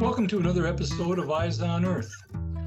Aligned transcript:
Welcome 0.00 0.28
to 0.28 0.38
another 0.38 0.66
episode 0.66 1.18
of 1.18 1.30
Eyes 1.30 1.60
on 1.60 1.84
Earth. 1.84 2.10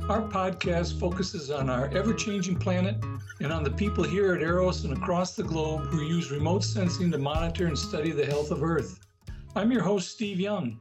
Our 0.08 0.22
podcast 0.22 1.00
focuses 1.00 1.50
on 1.50 1.68
our 1.68 1.88
ever 1.88 2.14
changing 2.14 2.58
planet 2.58 2.96
and 3.40 3.52
on 3.52 3.64
the 3.64 3.72
people 3.72 4.04
here 4.04 4.36
at 4.36 4.44
EROS 4.44 4.84
and 4.84 4.96
across 4.96 5.36
the 5.36 5.42
globe 5.42 5.88
who 5.88 6.04
use 6.04 6.30
remote 6.30 6.64
sensing 6.64 7.12
to 7.12 7.18
monitor 7.18 7.66
and 7.66 7.76
study 7.76 8.12
the 8.12 8.24
health 8.24 8.52
of 8.52 8.62
Earth. 8.62 9.00
I'm 9.56 9.72
your 9.72 9.82
host, 9.82 10.12
Steve 10.12 10.40
Young. 10.40 10.80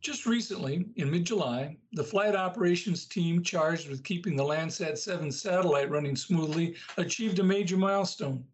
Just 0.00 0.26
recently, 0.26 0.84
in 0.96 1.12
mid 1.12 1.24
July, 1.24 1.76
the 1.92 2.02
flight 2.02 2.34
operations 2.34 3.04
team 3.04 3.40
charged 3.40 3.88
with 3.88 4.02
keeping 4.02 4.34
the 4.34 4.42
Landsat 4.42 4.98
7 4.98 5.30
satellite 5.30 5.92
running 5.92 6.16
smoothly 6.16 6.74
achieved 6.96 7.38
a 7.38 7.44
major 7.44 7.76
milestone. 7.76 8.44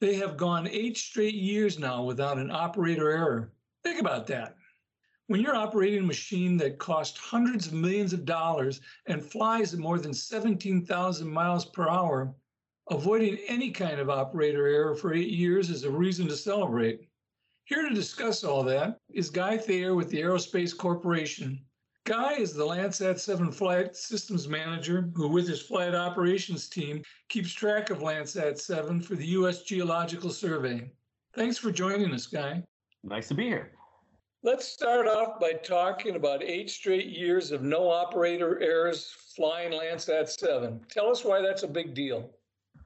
They 0.00 0.14
have 0.14 0.38
gone 0.38 0.66
eight 0.66 0.96
straight 0.96 1.34
years 1.34 1.78
now 1.78 2.02
without 2.02 2.38
an 2.38 2.50
operator 2.50 3.10
error. 3.10 3.52
Think 3.84 4.00
about 4.00 4.26
that. 4.28 4.55
When 5.28 5.40
you're 5.40 5.56
operating 5.56 6.04
a 6.04 6.06
machine 6.06 6.56
that 6.58 6.78
costs 6.78 7.18
hundreds 7.18 7.66
of 7.66 7.72
millions 7.72 8.12
of 8.12 8.24
dollars 8.24 8.80
and 9.06 9.24
flies 9.24 9.74
at 9.74 9.80
more 9.80 9.98
than 9.98 10.14
17,000 10.14 11.28
miles 11.28 11.64
per 11.64 11.88
hour, 11.88 12.32
avoiding 12.90 13.38
any 13.48 13.72
kind 13.72 13.98
of 13.98 14.08
operator 14.08 14.68
error 14.68 14.94
for 14.94 15.12
eight 15.12 15.30
years 15.30 15.68
is 15.68 15.82
a 15.82 15.90
reason 15.90 16.28
to 16.28 16.36
celebrate. 16.36 17.08
Here 17.64 17.82
to 17.88 17.92
discuss 17.92 18.44
all 18.44 18.62
that 18.64 18.98
is 19.12 19.28
Guy 19.28 19.58
Thayer 19.58 19.96
with 19.96 20.10
the 20.10 20.20
Aerospace 20.20 20.76
Corporation. 20.76 21.60
Guy 22.04 22.34
is 22.34 22.52
the 22.52 22.64
Landsat 22.64 23.18
7 23.18 23.50
flight 23.50 23.96
systems 23.96 24.46
manager 24.46 25.10
who, 25.16 25.26
with 25.26 25.48
his 25.48 25.60
flight 25.60 25.92
operations 25.92 26.68
team, 26.68 27.02
keeps 27.28 27.52
track 27.52 27.90
of 27.90 27.98
Landsat 27.98 28.60
7 28.60 29.00
for 29.00 29.16
the 29.16 29.26
U.S. 29.26 29.64
Geological 29.64 30.30
Survey. 30.30 30.88
Thanks 31.34 31.58
for 31.58 31.72
joining 31.72 32.14
us, 32.14 32.28
Guy. 32.28 32.62
Nice 33.02 33.26
to 33.26 33.34
be 33.34 33.46
here. 33.46 33.72
Let's 34.46 34.68
start 34.68 35.08
off 35.08 35.40
by 35.40 35.54
talking 35.54 36.14
about 36.14 36.40
eight 36.40 36.70
straight 36.70 37.08
years 37.08 37.50
of 37.50 37.62
no 37.62 37.90
operator 37.90 38.62
errors 38.62 39.12
flying 39.34 39.72
Landsat 39.72 40.28
7. 40.28 40.82
Tell 40.88 41.10
us 41.10 41.24
why 41.24 41.42
that's 41.42 41.64
a 41.64 41.66
big 41.66 41.94
deal. 41.94 42.30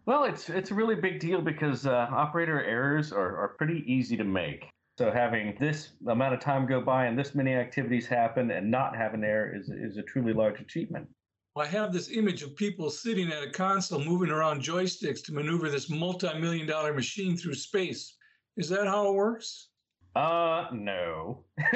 Well, 0.06 0.24
it's 0.24 0.48
it's 0.48 0.70
a 0.70 0.74
really 0.74 0.94
big 0.94 1.20
deal 1.20 1.42
because 1.42 1.86
uh, 1.86 2.08
operator 2.10 2.64
errors 2.64 3.12
are, 3.12 3.36
are 3.36 3.48
pretty 3.58 3.84
easy 3.86 4.16
to 4.16 4.24
make. 4.24 4.70
So 4.96 5.10
having 5.10 5.54
this 5.60 5.90
amount 6.08 6.32
of 6.32 6.40
time 6.40 6.64
go 6.64 6.80
by 6.80 7.04
and 7.04 7.18
this 7.18 7.34
many 7.34 7.52
activities 7.52 8.06
happen 8.06 8.50
and 8.52 8.70
not 8.70 8.96
have 8.96 9.12
an 9.12 9.22
error 9.22 9.54
is, 9.54 9.68
is 9.68 9.98
a 9.98 10.02
truly 10.02 10.32
large 10.32 10.62
achievement. 10.62 11.06
I 11.58 11.66
have 11.66 11.92
this 11.92 12.10
image 12.10 12.42
of 12.42 12.56
people 12.56 12.88
sitting 12.88 13.30
at 13.30 13.42
a 13.42 13.50
console 13.50 14.02
moving 14.02 14.30
around 14.30 14.62
joysticks 14.62 15.22
to 15.24 15.34
maneuver 15.34 15.68
this 15.68 15.90
multi-million 15.90 16.66
dollar 16.66 16.94
machine 16.94 17.36
through 17.36 17.52
space. 17.52 18.16
Is 18.56 18.70
that 18.70 18.86
how 18.86 19.10
it 19.10 19.14
works? 19.14 19.69
Uh, 20.16 20.66
no. 20.72 21.44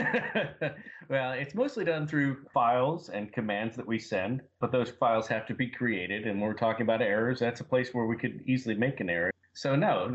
well, 1.09 1.33
it's 1.33 1.55
mostly 1.55 1.85
done 1.85 2.07
through 2.07 2.45
files 2.53 3.09
and 3.09 3.33
commands 3.33 3.77
that 3.77 3.87
we 3.87 3.99
send, 3.99 4.43
but 4.61 4.73
those 4.73 4.91
files 4.91 5.29
have 5.29 5.47
to 5.47 5.55
be 5.55 5.69
created. 5.69 6.27
And 6.27 6.41
when 6.41 6.49
we're 6.49 6.55
talking 6.55 6.83
about 6.83 7.01
errors, 7.01 7.39
that's 7.39 7.61
a 7.61 7.65
place 7.65 7.95
where 7.95 8.07
we 8.07 8.17
could 8.17 8.43
easily 8.47 8.75
make 8.75 9.01
an 9.01 9.09
error. 9.09 9.31
So, 9.57 9.77
no, 9.77 10.09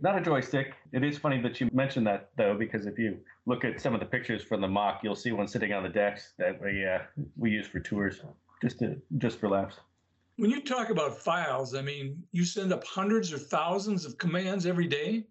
not 0.00 0.16
a 0.16 0.22
joystick. 0.22 0.72
It 0.92 1.04
is 1.04 1.18
funny 1.18 1.42
that 1.42 1.60
you 1.60 1.68
mentioned 1.72 2.06
that, 2.06 2.30
though, 2.38 2.56
because 2.58 2.86
if 2.86 2.98
you 2.98 3.18
look 3.44 3.62
at 3.62 3.78
some 3.78 3.92
of 3.92 4.00
the 4.00 4.06
pictures 4.06 4.42
from 4.42 4.62
the 4.62 4.68
MOC, 4.68 5.02
you'll 5.02 5.14
see 5.14 5.32
one 5.32 5.46
sitting 5.46 5.74
on 5.74 5.82
the 5.82 5.88
decks 5.90 6.32
that 6.38 6.58
we, 6.62 6.82
uh, 6.82 7.00
we 7.36 7.50
use 7.50 7.66
for 7.66 7.78
tours, 7.78 8.22
just, 8.62 8.78
to, 8.78 8.96
just 9.18 9.38
for 9.38 9.50
laughs. 9.50 9.76
When 10.36 10.50
you 10.50 10.62
talk 10.62 10.88
about 10.88 11.18
files, 11.18 11.74
I 11.74 11.82
mean, 11.82 12.22
you 12.32 12.46
send 12.46 12.72
up 12.72 12.84
hundreds 12.84 13.34
or 13.34 13.38
thousands 13.38 14.06
of 14.06 14.16
commands 14.16 14.64
every 14.64 14.86
day? 14.86 15.26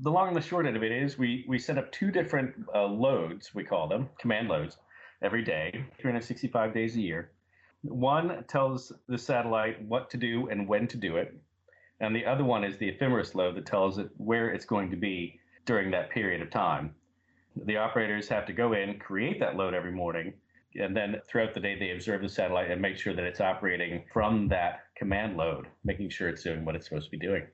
The 0.00 0.10
long 0.10 0.28
and 0.28 0.36
the 0.36 0.40
short 0.40 0.66
of 0.66 0.82
it 0.82 0.92
is 0.92 1.18
we 1.18 1.44
we 1.48 1.58
set 1.58 1.78
up 1.78 1.90
two 1.92 2.10
different 2.10 2.54
uh, 2.74 2.84
loads 2.84 3.54
we 3.54 3.64
call 3.64 3.88
them 3.88 4.08
command 4.18 4.48
loads 4.48 4.78
every 5.22 5.44
day 5.44 5.84
365 5.98 6.74
days 6.74 6.96
a 6.96 7.00
year. 7.00 7.30
One 7.82 8.44
tells 8.48 8.92
the 9.08 9.18
satellite 9.18 9.82
what 9.82 10.08
to 10.10 10.16
do 10.16 10.48
and 10.48 10.66
when 10.66 10.86
to 10.88 10.96
do 10.96 11.16
it 11.16 11.36
and 12.00 12.16
the 12.16 12.26
other 12.26 12.44
one 12.44 12.64
is 12.64 12.78
the 12.78 12.88
ephemeris 12.88 13.34
load 13.34 13.54
that 13.56 13.66
tells 13.66 13.98
it 13.98 14.10
where 14.16 14.50
it's 14.50 14.64
going 14.64 14.90
to 14.90 14.96
be 14.96 15.38
during 15.66 15.90
that 15.90 16.10
period 16.10 16.42
of 16.42 16.50
time. 16.50 16.94
The 17.54 17.76
operators 17.76 18.28
have 18.28 18.46
to 18.46 18.52
go 18.52 18.72
in 18.72 18.98
create 18.98 19.38
that 19.40 19.56
load 19.56 19.74
every 19.74 19.92
morning 19.92 20.32
and 20.74 20.96
then 20.96 21.20
throughout 21.28 21.54
the 21.54 21.60
day 21.60 21.78
they 21.78 21.90
observe 21.90 22.22
the 22.22 22.28
satellite 22.28 22.70
and 22.70 22.80
make 22.80 22.96
sure 22.96 23.14
that 23.14 23.24
it's 23.24 23.40
operating 23.40 24.04
from 24.12 24.48
that 24.48 24.84
command 24.96 25.36
load 25.36 25.66
making 25.84 26.08
sure 26.08 26.28
it's 26.28 26.42
doing 26.42 26.64
what 26.64 26.74
it's 26.74 26.88
supposed 26.88 27.04
to 27.04 27.10
be 27.10 27.18
doing 27.18 27.46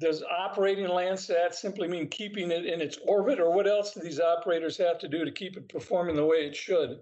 does 0.00 0.22
operating 0.22 0.86
Landsat 0.86 1.54
simply 1.54 1.88
mean 1.88 2.08
keeping 2.08 2.50
it 2.50 2.66
in 2.66 2.80
its 2.80 2.98
orbit, 3.06 3.38
or 3.38 3.52
what 3.52 3.66
else 3.66 3.92
do 3.92 4.00
these 4.00 4.20
operators 4.20 4.76
have 4.78 4.98
to 4.98 5.08
do 5.08 5.24
to 5.24 5.30
keep 5.30 5.56
it 5.56 5.68
performing 5.68 6.16
the 6.16 6.24
way 6.24 6.38
it 6.38 6.56
should? 6.56 7.00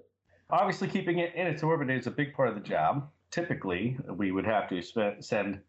Obviously, 0.50 0.88
keeping 0.88 1.18
it 1.18 1.34
in 1.34 1.46
its 1.46 1.62
orbit 1.62 1.90
is 1.90 2.06
a 2.06 2.10
big 2.10 2.34
part 2.34 2.48
of 2.48 2.54
the 2.54 2.60
job. 2.60 3.08
Typically, 3.30 3.96
we 4.16 4.32
would 4.32 4.44
have 4.44 4.68
to 4.68 4.82
sp- 4.84 5.20
send 5.20 5.60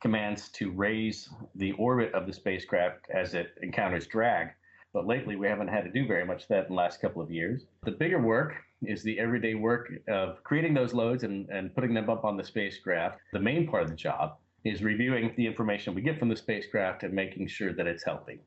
commands 0.00 0.48
to 0.48 0.70
raise 0.70 1.28
the 1.54 1.72
orbit 1.72 2.14
of 2.14 2.26
the 2.26 2.32
spacecraft 2.32 3.06
as 3.10 3.34
it 3.34 3.54
encounters 3.62 4.06
drag. 4.06 4.48
But 4.94 5.06
lately, 5.06 5.36
we 5.36 5.46
haven't 5.46 5.68
had 5.68 5.84
to 5.84 5.90
do 5.90 6.06
very 6.06 6.24
much 6.24 6.42
of 6.42 6.48
that 6.48 6.64
in 6.64 6.70
the 6.70 6.74
last 6.74 7.00
couple 7.00 7.20
of 7.20 7.30
years. 7.30 7.66
The 7.84 7.92
bigger 7.92 8.20
work 8.20 8.54
is 8.82 9.02
the 9.02 9.20
everyday 9.20 9.54
work 9.54 9.92
of 10.08 10.42
creating 10.42 10.72
those 10.72 10.94
loads 10.94 11.22
and, 11.22 11.48
and 11.50 11.72
putting 11.74 11.92
them 11.92 12.08
up 12.08 12.24
on 12.24 12.38
the 12.38 12.42
spacecraft. 12.42 13.20
The 13.32 13.38
main 13.38 13.68
part 13.68 13.82
of 13.82 13.90
the 13.90 13.94
job 13.94 14.38
is 14.64 14.82
reviewing 14.82 15.32
the 15.36 15.46
information 15.46 15.94
we 15.94 16.02
get 16.02 16.18
from 16.18 16.28
the 16.28 16.36
spacecraft 16.36 17.02
and 17.02 17.12
making 17.12 17.46
sure 17.48 17.72
that 17.72 17.86
it's 17.86 18.04
healthy. 18.04 18.40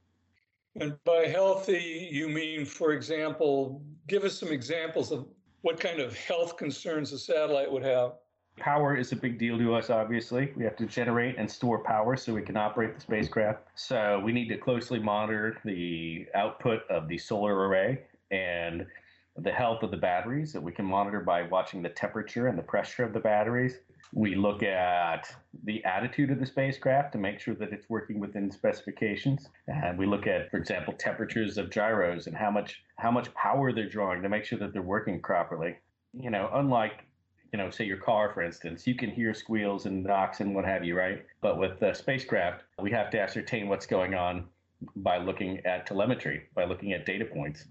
And 0.80 0.96
by 1.04 1.28
healthy, 1.28 2.10
you 2.12 2.30
mean, 2.30 2.66
for 2.66 2.94
example, 2.94 3.84
give 4.08 4.24
us 4.24 4.38
some 4.40 4.50
examples 4.50 5.12
of 5.12 5.28
what 5.62 5.80
kind 5.80 6.00
of 6.00 6.18
health 6.18 6.58
concerns 6.58 7.14
a 7.14 7.20
satellite 7.20 7.72
would 7.72 7.84
have. 7.84 8.14
Power 8.58 8.96
is 8.96 9.12
a 9.12 9.16
big 9.16 9.40
deal 9.40 9.58
to 9.58 9.74
us, 9.74 9.90
obviously. 9.90 10.52
We 10.56 10.64
have 10.64 10.76
to 10.78 10.86
generate 10.86 11.38
and 11.38 11.50
store 11.50 11.84
power 11.84 12.16
so 12.16 12.34
we 12.34 12.44
can 12.44 12.58
operate 12.58 12.96
the 12.96 13.02
spacecraft. 13.02 13.68
So 13.76 14.22
we 14.24 14.32
need 14.32 14.48
to 14.50 14.58
closely 14.58 15.00
monitor 15.00 15.58
the 15.66 16.28
output 16.36 16.82
of 16.90 17.08
the 17.08 17.18
solar 17.18 17.68
array 17.68 18.02
and 18.30 18.86
the 19.38 19.52
health 19.52 19.82
of 19.84 19.92
the 19.92 19.98
batteries 19.98 20.54
that 20.54 20.62
we 20.62 20.72
can 20.72 20.86
monitor 20.86 21.20
by 21.20 21.44
watching 21.44 21.82
the 21.82 21.90
temperature 21.90 22.48
and 22.48 22.58
the 22.58 22.64
pressure 22.64 23.04
of 23.04 23.14
the 23.14 23.20
batteries. 23.20 23.80
We 24.14 24.36
look 24.36 24.62
at 24.62 25.36
the 25.64 25.84
attitude 25.86 26.30
of 26.30 26.40
the 26.40 26.46
spacecraft 26.46 27.14
to 27.14 27.18
make 27.18 27.40
sure 27.40 27.56
that 27.56 27.74
it's 27.74 27.90
working 27.90 28.20
within 28.20 28.52
specifications. 28.52 29.50
And 29.68 29.98
we 29.98 30.06
look 30.06 30.28
at, 30.28 30.52
for 30.52 30.58
example, 30.58 30.94
temperatures 30.94 31.58
of 31.58 31.72
gyros 31.72 32.28
and 32.28 32.36
how 32.36 32.52
much 32.52 32.84
how 32.98 33.10
much 33.10 33.34
power 33.34 33.74
they're 33.74 33.90
drawing 33.90 34.22
to 34.22 34.30
make 34.30 34.46
sure 34.46 34.60
that 34.60 34.72
they're 34.72 34.84
working 34.84 35.20
properly. 35.20 35.78
You 36.14 36.30
know, 36.30 36.50
unlike 36.54 37.06
you 37.54 37.58
know, 37.58 37.70
say 37.70 37.86
your 37.86 37.98
car, 37.98 38.32
for 38.34 38.42
instance, 38.42 38.88
you 38.88 38.96
can 38.96 39.12
hear 39.12 39.34
squeals 39.34 39.86
and 39.86 40.04
knocks 40.04 40.40
and 40.40 40.56
what 40.56 40.66
have 40.66 40.84
you, 40.84 40.98
right? 40.98 41.24
But 41.40 41.60
with 41.60 41.80
the 41.80 41.94
spacecraft, 41.94 42.64
we 42.82 42.90
have 42.92 43.12
to 43.12 43.22
ascertain 43.22 43.68
what's 43.68 43.86
going 43.86 44.16
on 44.16 44.46
by 44.96 45.20
looking 45.20 45.60
at 45.66 45.86
telemetry, 45.86 46.50
by 46.56 46.66
looking 46.66 46.94
at 46.94 47.06
data 47.06 47.26
points. 47.26 47.66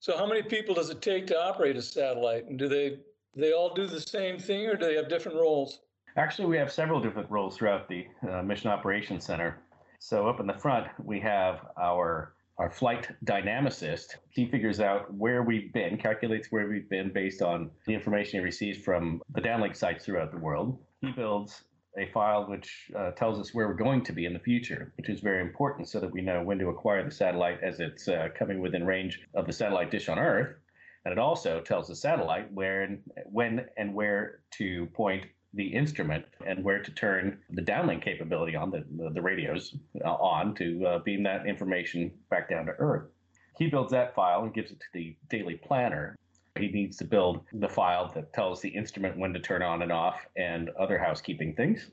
So, 0.00 0.16
how 0.16 0.26
many 0.26 0.42
people 0.42 0.74
does 0.74 0.90
it 0.90 1.02
take 1.02 1.26
to 1.28 1.40
operate 1.40 1.76
a 1.76 1.82
satellite? 1.82 2.46
And 2.46 2.58
do 2.58 2.68
they 2.68 2.98
they 3.34 3.52
all 3.52 3.74
do 3.74 3.86
the 3.86 4.00
same 4.00 4.38
thing, 4.38 4.66
or 4.66 4.76
do 4.76 4.86
they 4.86 4.96
have 4.96 5.08
different 5.08 5.38
roles? 5.38 5.80
Actually, 6.16 6.46
we 6.46 6.56
have 6.56 6.72
several 6.72 7.00
different 7.00 7.30
roles 7.30 7.56
throughout 7.56 7.88
the 7.88 8.06
uh, 8.28 8.42
Mission 8.42 8.70
Operations 8.70 9.24
Center. 9.24 9.58
So 10.00 10.28
up 10.28 10.40
in 10.40 10.46
the 10.46 10.54
front, 10.54 10.86
we 11.04 11.20
have 11.20 11.66
our 11.80 12.34
our 12.58 12.70
flight 12.70 13.08
dynamicist. 13.24 14.16
He 14.30 14.46
figures 14.46 14.80
out 14.80 15.12
where 15.14 15.44
we've 15.44 15.72
been, 15.72 15.96
calculates 15.96 16.50
where 16.50 16.68
we've 16.68 16.88
been 16.90 17.12
based 17.12 17.40
on 17.40 17.70
the 17.86 17.94
information 17.94 18.40
he 18.40 18.44
receives 18.44 18.78
from 18.78 19.22
the 19.34 19.40
downlink 19.40 19.76
sites 19.76 20.04
throughout 20.04 20.32
the 20.32 20.38
world. 20.38 20.76
He 21.00 21.12
builds 21.12 21.62
a 21.98 22.10
file 22.12 22.46
which 22.48 22.90
uh, 22.96 23.10
tells 23.12 23.38
us 23.38 23.52
where 23.52 23.68
we're 23.68 23.74
going 23.74 24.02
to 24.04 24.12
be 24.12 24.24
in 24.24 24.32
the 24.32 24.38
future, 24.38 24.92
which 24.96 25.08
is 25.08 25.20
very 25.20 25.42
important 25.42 25.88
so 25.88 26.00
that 26.00 26.10
we 26.10 26.20
know 26.20 26.42
when 26.42 26.58
to 26.58 26.68
acquire 26.68 27.04
the 27.04 27.10
satellite 27.10 27.62
as 27.62 27.80
it's 27.80 28.08
uh, 28.08 28.28
coming 28.38 28.60
within 28.60 28.86
range 28.86 29.20
of 29.34 29.46
the 29.46 29.52
satellite 29.52 29.90
dish 29.90 30.08
on 30.08 30.18
Earth. 30.18 30.56
And 31.04 31.12
it 31.12 31.18
also 31.18 31.60
tells 31.60 31.88
the 31.88 31.96
satellite 31.96 32.52
where 32.52 32.82
and 32.82 33.00
when 33.24 33.66
and 33.76 33.94
where 33.94 34.40
to 34.52 34.86
point 34.86 35.24
the 35.54 35.66
instrument 35.66 36.24
and 36.46 36.62
where 36.62 36.82
to 36.82 36.90
turn 36.92 37.38
the 37.50 37.62
downlink 37.62 38.02
capability 38.02 38.54
on 38.54 38.70
the, 38.70 38.84
the, 38.96 39.10
the 39.10 39.22
radios 39.22 39.74
uh, 40.04 40.08
on 40.08 40.54
to 40.56 40.86
uh, 40.86 40.98
beam 41.00 41.22
that 41.22 41.46
information 41.46 42.12
back 42.30 42.50
down 42.50 42.66
to 42.66 42.72
Earth. 42.72 43.08
He 43.56 43.68
builds 43.68 43.90
that 43.92 44.14
file 44.14 44.44
and 44.44 44.54
gives 44.54 44.70
it 44.70 44.78
to 44.80 44.86
the 44.92 45.16
daily 45.28 45.54
planner. 45.54 46.16
He 46.58 46.68
needs 46.68 46.96
to 46.98 47.04
build 47.04 47.44
the 47.52 47.68
file 47.68 48.10
that 48.14 48.32
tells 48.32 48.60
the 48.60 48.68
instrument 48.68 49.18
when 49.18 49.32
to 49.32 49.40
turn 49.40 49.62
on 49.62 49.82
and 49.82 49.92
off 49.92 50.26
and 50.36 50.70
other 50.70 50.98
housekeeping 50.98 51.54
things. 51.54 51.90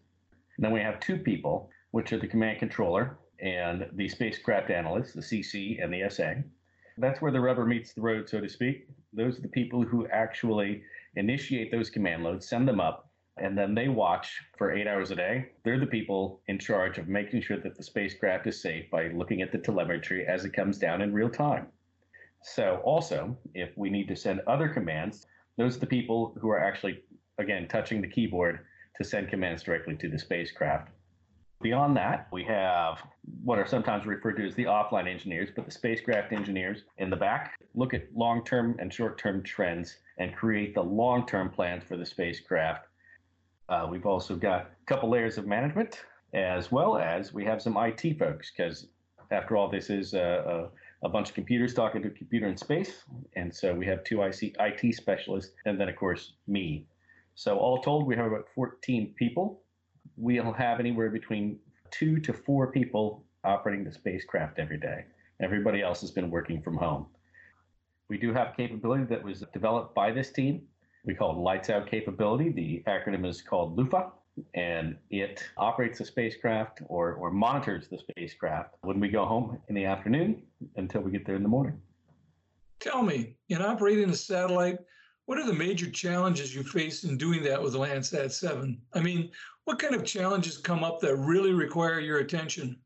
And 0.57 0.65
then 0.65 0.71
we 0.71 0.81
have 0.81 1.00
two 1.00 1.17
people, 1.17 1.69
which 1.91 2.13
are 2.13 2.19
the 2.19 2.27
command 2.27 2.59
controller 2.59 3.17
and 3.39 3.88
the 3.94 4.07
spacecraft 4.07 4.69
analyst, 4.69 5.13
the 5.13 5.21
CC 5.21 5.83
and 5.83 5.94
the 5.94 6.09
SA. 6.09 6.33
That's 6.97 7.21
where 7.21 7.31
the 7.31 7.41
rubber 7.41 7.65
meets 7.65 7.94
the 7.94 8.01
road, 8.01 8.29
so 8.29 8.39
to 8.39 8.47
speak. 8.47 8.88
Those 9.12 9.38
are 9.38 9.41
the 9.41 9.50
people 9.50 9.83
who 9.83 10.07
actually 10.07 10.83
initiate 11.15 11.71
those 11.71 11.89
command 11.89 12.23
loads, 12.23 12.47
send 12.47 12.67
them 12.67 12.79
up, 12.79 13.09
and 13.38 13.57
then 13.57 13.75
they 13.75 13.89
watch 13.89 14.41
for 14.57 14.71
eight 14.71 14.88
hours 14.88 15.12
a 15.12 15.15
day. 15.15 15.50
They're 15.63 15.79
the 15.79 15.85
people 15.85 16.41
in 16.47 16.57
charge 16.57 16.97
of 16.97 17.09
making 17.09 17.41
sure 17.41 17.57
that 17.57 17.75
the 17.75 17.83
spacecraft 17.83 18.47
is 18.47 18.62
safe 18.62 18.89
by 18.89 19.09
looking 19.09 19.41
at 19.41 19.51
the 19.51 19.57
telemetry 19.57 20.25
as 20.25 20.45
it 20.45 20.53
comes 20.53 20.77
down 20.77 21.01
in 21.01 21.13
real 21.13 21.29
time. 21.29 21.67
So, 22.47 22.80
also, 22.83 23.36
if 23.56 23.75
we 23.75 23.89
need 23.89 24.07
to 24.07 24.15
send 24.15 24.39
other 24.45 24.69
commands, 24.69 25.25
Those 25.57 25.77
are 25.77 25.80
the 25.80 25.88
people 25.88 26.38
who 26.39 26.50
are 26.50 26.59
actually, 26.59 27.01
again, 27.39 27.68
touching 27.68 28.01
the 28.01 28.07
keyboard 28.09 28.59
to 28.97 29.03
send 29.03 29.30
commands 29.30 29.63
directly 29.63 29.95
to 29.95 30.09
the 30.09 30.19
spacecraft. 30.19 30.89
Beyond 31.62 31.95
that, 31.97 32.27
we 32.31 32.44
have 32.44 33.01
what 33.44 33.57
are 33.57 33.65
sometimes 33.65 34.06
referred 34.06 34.36
to 34.36 34.45
as 34.45 34.53
the 34.56 34.65
offline 34.65 35.07
engineers, 35.07 35.50
but 35.56 35.65
the 35.65 35.71
spacecraft 35.71 36.33
engineers 36.33 36.83
in 36.97 37.09
the 37.09 37.15
back 37.15 37.56
look 37.74 37.94
at 37.94 38.13
long 38.13 38.44
term 38.44 38.75
and 38.80 38.94
short 38.94 39.18
term 39.18 39.41
trends 39.41 39.98
and 40.19 40.36
create 40.36 40.75
the 40.75 40.83
long 40.83 41.25
term 41.25 41.50
plans 41.50 41.83
for 41.83 41.98
the 41.98 42.06
spacecraft. 42.06 42.86
Uh, 43.69 43.88
we've 43.89 44.06
also 44.06 44.36
got 44.36 44.62
a 44.63 44.86
couple 44.86 45.09
layers 45.09 45.38
of 45.38 45.48
management, 45.48 46.01
as 46.33 46.71
well 46.71 46.98
as 46.98 47.33
we 47.33 47.45
have 47.45 47.62
some 47.62 47.77
IT 47.77 48.19
folks, 48.19 48.51
because 48.51 48.88
after 49.31 49.56
all, 49.57 49.69
this 49.69 49.89
is 49.89 50.13
a, 50.13 50.69
a, 50.94 50.94
a, 51.06 51.10
bunch 51.10 51.30
of 51.30 51.36
computers 51.36 51.74
talking 51.74 52.02
to 52.02 52.07
a 52.07 52.12
computer 52.12 52.48
in 52.48 52.57
space. 52.57 53.04
And 53.36 53.54
so 53.54 53.74
we 53.74 53.86
have 53.86 54.04
two 54.04 54.22
IC, 54.22 54.56
IT 54.60 54.96
specialists, 54.96 55.54
and 55.66 55.80
then, 55.80 55.90
of 55.90 55.96
course, 55.96 56.34
me. 56.48 56.86
So, 57.36 57.57
all 57.57 57.81
told, 57.81 58.07
we 58.07 58.16
have 58.16 58.28
about 58.28 58.46
14 58.56 59.13
people. 59.18 59.62
We'll 60.18 60.54
have 60.54 60.80
anywhere 60.80 61.10
between 61.10 61.60
two 61.92 62.19
to 62.22 62.34
four 62.34 62.72
people 62.72 63.25
operating 63.44 63.84
the 63.84 63.92
spacecraft 63.92 64.60
every 64.60 64.80
day. 64.80 65.06
Everybody 65.42 65.81
else 65.81 66.02
has 66.02 66.12
been 66.12 66.30
working 66.31 66.62
from 66.62 66.78
home. 66.78 67.08
We 68.10 68.18
do 68.18 68.34
have 68.34 68.56
capability 68.56 69.04
that 69.06 69.24
was 69.24 69.44
developed 69.54 69.96
by 69.96 70.12
this 70.12 70.31
team. 70.31 70.62
We 71.06 71.13
call 71.13 71.31
it 71.31 71.40
Lights 71.40 71.69
Out 71.69 71.88
Capability. 71.88 72.51
The 72.51 72.84
acronym 72.88 73.28
is 73.28 73.42
called 73.42 73.78
LUFA, 73.78 74.12
and 74.54 74.98
it 75.10 75.44
operates 75.58 76.00
the 76.00 76.06
spacecraft 76.06 76.82
or, 76.88 77.14
or 77.14 77.32
monitors 77.32 77.88
the 77.88 77.98
spacecraft 77.98 78.76
when 78.82 79.00
we 79.00 79.08
go 79.08 79.26
home 79.26 79.58
in 79.70 79.76
the 79.76 79.86
afternoon 79.86 80.42
until 80.76 81.02
we 81.02 81.12
get 81.12 81.26
there 81.26 81.36
in 81.36 81.44
the 81.44 81.50
morning. 81.50 81.80
Tell 82.80 83.02
me, 83.02 83.38
in 83.50 83.62
operating 83.62 84.10
a 84.10 84.16
satellite, 84.16 84.80
what 85.26 85.40
are 85.40 85.48
the 85.48 85.54
major 85.54 85.90
challenges 85.90 86.54
you 86.54 86.64
face 86.64 87.04
in 87.04 87.18
doing 87.18 87.42
that 87.44 87.62
with 87.62 87.74
Landsat 87.74 88.32
7? 88.32 88.80
I 88.94 89.00
mean, 89.00 89.32
what 89.64 89.80
kind 89.80 89.96
of 89.96 90.04
challenges 90.04 90.58
come 90.58 90.84
up 90.84 91.00
that 91.00 91.16
really 91.16 91.54
require 91.54 92.00
your 92.00 92.20
attention? 92.20 92.78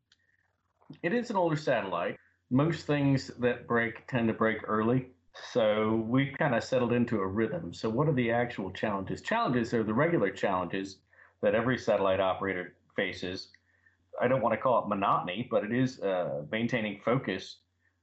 It 1.04 1.14
is 1.14 1.30
an 1.30 1.36
older 1.36 1.58
satellite. 1.58 2.18
Most 2.50 2.88
things 2.88 3.32
that 3.40 3.68
break 3.68 4.08
tend 4.08 4.28
to 4.30 4.34
break 4.34 4.60
early. 4.68 5.10
So 5.52 6.06
we've 6.08 6.36
kind 6.38 6.56
of 6.56 6.64
settled 6.64 6.94
into 6.94 7.20
a 7.20 7.28
rhythm. 7.28 7.74
So, 7.74 7.90
what 7.90 8.08
are 8.08 8.14
the 8.14 8.32
actual 8.32 8.72
challenges? 8.72 9.22
Challenges 9.22 9.74
are 9.74 9.84
the 9.84 9.94
regular 9.94 10.32
challenges 10.32 10.98
that 11.42 11.56
every 11.56 11.78
satellite 11.78 12.20
operator 12.20 12.76
faces. 12.96 13.50
I 14.22 14.28
don't 14.28 14.42
want 14.42 14.54
to 14.54 14.58
call 14.58 14.84
it 14.84 14.88
monotony, 14.88 15.48
but 15.50 15.64
it 15.64 15.72
is 15.72 16.00
uh, 16.02 16.44
maintaining 16.52 17.00
focus 17.04 17.58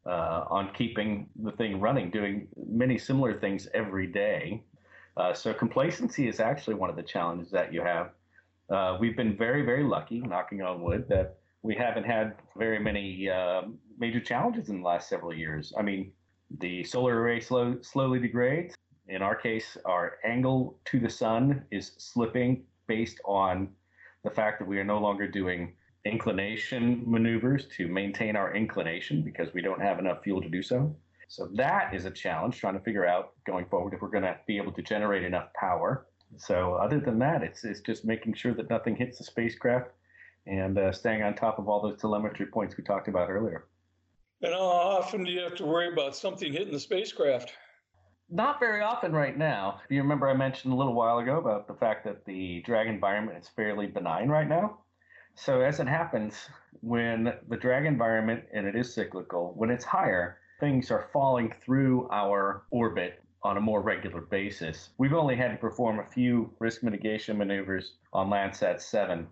uh, 0.06 0.44
on 0.50 0.72
keeping 0.72 1.28
the 1.42 1.52
thing 1.52 1.80
running, 1.80 2.10
doing 2.10 2.48
many 2.56 2.96
similar 2.96 3.38
things 3.38 3.68
every 3.74 4.06
day. 4.06 4.62
Uh, 5.16 5.32
so 5.34 5.52
complacency 5.52 6.28
is 6.28 6.40
actually 6.40 6.74
one 6.74 6.90
of 6.90 6.96
the 6.96 7.02
challenges 7.02 7.50
that 7.50 7.72
you 7.72 7.82
have. 7.82 8.10
Uh, 8.70 8.96
we've 9.00 9.16
been 9.16 9.36
very, 9.36 9.62
very 9.62 9.84
lucky, 9.84 10.20
knocking 10.20 10.62
on 10.62 10.80
wood, 10.80 11.06
that 11.08 11.38
we 11.62 11.74
haven't 11.74 12.04
had 12.04 12.36
very 12.56 12.78
many 12.78 13.28
uh, 13.28 13.62
major 13.98 14.20
challenges 14.20 14.68
in 14.68 14.80
the 14.80 14.86
last 14.86 15.08
several 15.08 15.34
years. 15.34 15.72
I 15.78 15.82
mean, 15.82 16.12
the 16.58 16.84
solar 16.84 17.20
array 17.20 17.40
slow, 17.40 17.76
slowly 17.82 18.20
degrades. 18.20 18.74
In 19.08 19.22
our 19.22 19.34
case, 19.34 19.76
our 19.84 20.18
angle 20.24 20.78
to 20.86 21.00
the 21.00 21.10
sun 21.10 21.64
is 21.70 21.92
slipping 21.98 22.64
based 22.86 23.20
on 23.24 23.68
the 24.24 24.30
fact 24.30 24.58
that 24.58 24.68
we 24.68 24.78
are 24.78 24.84
no 24.84 24.98
longer 24.98 25.28
doing 25.28 25.74
inclination 26.04 27.02
maneuvers 27.06 27.66
to 27.76 27.88
maintain 27.88 28.36
our 28.36 28.54
inclination 28.54 29.22
because 29.22 29.52
we 29.54 29.60
don't 29.60 29.80
have 29.80 29.98
enough 29.98 30.22
fuel 30.22 30.40
to 30.40 30.48
do 30.48 30.62
so. 30.62 30.94
So 31.28 31.48
that 31.54 31.92
is 31.92 32.04
a 32.04 32.10
challenge 32.10 32.58
trying 32.58 32.74
to 32.74 32.80
figure 32.80 33.06
out 33.06 33.32
going 33.46 33.66
forward 33.66 33.94
if 33.94 34.00
we're 34.00 34.08
going 34.08 34.22
to 34.22 34.38
be 34.46 34.56
able 34.56 34.72
to 34.72 34.82
generate 34.82 35.24
enough 35.24 35.52
power. 35.54 36.06
So 36.36 36.74
other 36.74 37.00
than 37.00 37.18
that, 37.20 37.42
it's 37.42 37.64
it's 37.64 37.80
just 37.80 38.04
making 38.04 38.34
sure 38.34 38.54
that 38.54 38.70
nothing 38.70 38.96
hits 38.96 39.18
the 39.18 39.24
spacecraft 39.24 39.90
and 40.46 40.78
uh, 40.78 40.92
staying 40.92 41.22
on 41.22 41.34
top 41.34 41.58
of 41.58 41.68
all 41.68 41.80
those 41.80 42.00
telemetry 42.00 42.46
points 42.46 42.76
we 42.76 42.84
talked 42.84 43.08
about 43.08 43.30
earlier. 43.30 43.66
And 44.42 44.52
how 44.52 44.60
often 44.60 45.24
do 45.24 45.32
you 45.32 45.40
have 45.40 45.54
to 45.56 45.64
worry 45.64 45.92
about 45.92 46.14
something 46.14 46.52
hitting 46.52 46.72
the 46.72 46.80
spacecraft? 46.80 47.52
Not 48.28 48.58
very 48.58 48.82
often 48.82 49.12
right 49.12 49.36
now. 49.38 49.80
You 49.88 50.02
remember 50.02 50.28
I 50.28 50.34
mentioned 50.34 50.72
a 50.74 50.76
little 50.76 50.94
while 50.94 51.18
ago 51.18 51.38
about 51.38 51.68
the 51.68 51.74
fact 51.74 52.04
that 52.04 52.24
the 52.24 52.60
drag 52.62 52.88
environment 52.88 53.38
is 53.38 53.48
fairly 53.48 53.86
benign 53.86 54.28
right 54.28 54.48
now. 54.48 54.78
So 55.36 55.60
as 55.60 55.78
it 55.78 55.86
happens, 55.86 56.48
when 56.80 57.32
the 57.48 57.56
drag 57.56 57.84
environment, 57.84 58.44
and 58.52 58.66
it 58.66 58.74
is 58.74 58.92
cyclical, 58.92 59.52
when 59.54 59.70
it's 59.70 59.84
higher, 59.84 60.38
things 60.58 60.90
are 60.90 61.08
falling 61.12 61.54
through 61.64 62.08
our 62.10 62.64
orbit 62.70 63.22
on 63.42 63.58
a 63.58 63.60
more 63.60 63.80
regular 63.80 64.22
basis. 64.22 64.90
We've 64.98 65.12
only 65.12 65.36
had 65.36 65.52
to 65.52 65.56
perform 65.58 66.00
a 66.00 66.10
few 66.10 66.52
risk 66.58 66.82
mitigation 66.82 67.38
maneuvers 67.38 67.92
on 68.12 68.28
Landsat 68.28 68.80
7, 68.80 69.28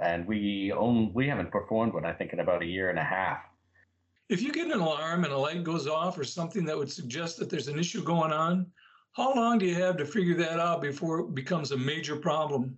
and 0.00 0.26
we 0.26 0.72
only, 0.72 1.10
we 1.14 1.26
haven't 1.26 1.50
performed 1.50 1.94
one, 1.94 2.04
I 2.04 2.12
think, 2.12 2.32
in 2.32 2.40
about 2.40 2.62
a 2.62 2.66
year 2.66 2.90
and 2.90 2.98
a 2.98 3.04
half. 3.04 3.40
If 4.28 4.42
you 4.42 4.52
get 4.52 4.66
an 4.66 4.80
alarm 4.80 5.22
and 5.22 5.32
a 5.32 5.38
light 5.38 5.62
goes 5.62 5.86
off 5.86 6.18
or 6.18 6.24
something 6.24 6.64
that 6.64 6.76
would 6.76 6.90
suggest 6.90 7.38
that 7.38 7.48
there's 7.48 7.68
an 7.68 7.78
issue 7.78 8.02
going 8.02 8.32
on, 8.32 8.66
how 9.12 9.32
long 9.32 9.58
do 9.58 9.66
you 9.66 9.76
have 9.76 9.96
to 9.98 10.04
figure 10.04 10.34
that 10.34 10.58
out 10.58 10.82
before 10.82 11.20
it 11.20 11.34
becomes 11.34 11.70
a 11.70 11.76
major 11.76 12.16
problem? 12.16 12.76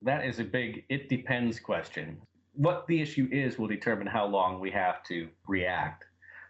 That 0.00 0.24
is 0.24 0.38
a 0.38 0.44
big 0.44 0.84
it 0.88 1.08
depends 1.08 1.58
question. 1.58 2.20
What 2.54 2.86
the 2.86 3.02
issue 3.02 3.28
is 3.32 3.58
will 3.58 3.66
determine 3.66 4.06
how 4.06 4.26
long 4.26 4.60
we 4.60 4.70
have 4.70 5.02
to 5.04 5.28
react. 5.48 6.04